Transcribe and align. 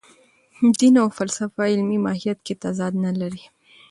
دین 0.79 0.95
او 1.03 1.09
فلسفه 1.17 1.61
علمي 1.73 1.99
ماهیت 2.05 2.39
کې 2.45 2.53
تضاد 2.63 2.93
نه 3.05 3.11
لري. 3.19 3.43